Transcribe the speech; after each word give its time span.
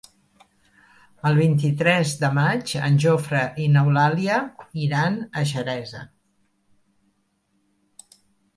El 1.29 1.35
vint-i-tres 1.39 2.13
de 2.21 2.31
maig 2.37 2.73
en 2.87 2.97
Jofre 3.03 3.43
i 3.65 3.69
n'Eulàlia 3.75 4.41
iran 4.89 5.21
a 5.43 5.47
Xeresa. 5.53 6.05